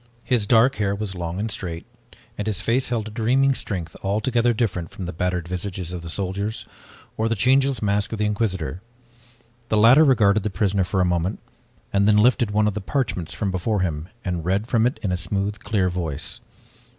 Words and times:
His 0.27 0.47
dark 0.47 0.77
hair 0.77 0.95
was 0.95 1.13
long 1.13 1.39
and 1.39 1.51
straight, 1.51 1.85
and 2.35 2.47
his 2.47 2.59
face 2.59 2.87
held 2.89 3.07
a 3.07 3.11
dreaming 3.11 3.53
strength, 3.53 3.95
altogether 4.01 4.51
different 4.51 4.89
from 4.89 5.05
the 5.05 5.13
battered 5.13 5.47
visages 5.47 5.91
of 5.93 6.01
the 6.01 6.09
soldiers 6.09 6.65
or 7.17 7.29
the 7.29 7.35
changeless 7.35 7.83
mask 7.83 8.11
of 8.11 8.17
the 8.17 8.25
Inquisitor. 8.25 8.81
The 9.69 9.77
latter 9.77 10.03
regarded 10.03 10.41
the 10.41 10.49
prisoner 10.49 10.85
for 10.85 11.01
a 11.01 11.05
moment, 11.05 11.37
and 11.93 12.07
then 12.07 12.17
lifted 12.17 12.49
one 12.49 12.67
of 12.67 12.73
the 12.73 12.81
parchments 12.81 13.35
from 13.35 13.51
before 13.51 13.81
him 13.81 14.09
and 14.25 14.43
read 14.43 14.65
from 14.65 14.87
it 14.87 14.99
in 15.03 15.11
a 15.11 15.17
smooth, 15.17 15.59
clear 15.59 15.87
voice. 15.87 16.39